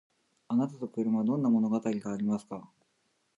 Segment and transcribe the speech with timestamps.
[0.47, 2.67] あなたと車どんな物語がありますか？